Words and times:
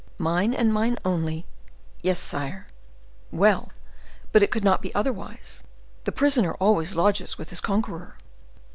"Mine 0.17 0.51
and 0.55 0.73
mine 0.73 0.97
only; 1.05 1.45
yes, 2.01 2.19
sire." 2.19 2.65
"Well! 3.29 3.69
but 4.31 4.41
it 4.41 4.49
could 4.49 4.63
not 4.63 4.81
be 4.81 4.95
otherwise—the 4.95 6.11
prisoner 6.11 6.55
always 6.55 6.95
lodges 6.95 7.37
with 7.37 7.51
his 7.51 7.61
conqueror." 7.61 8.15